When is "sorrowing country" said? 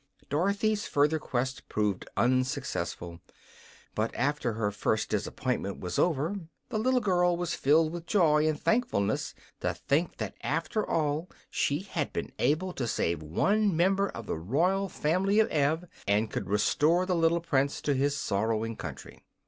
18.17-19.21